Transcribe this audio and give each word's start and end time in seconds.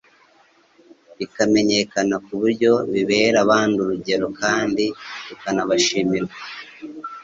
bikamenyekana 1.17 2.15
ku 2.25 2.31
buryo 2.41 2.71
bibera 2.91 3.37
abandi 3.45 3.75
urugero 3.81 4.27
kandi 4.41 4.85
ukanabishimirwa 5.33 6.37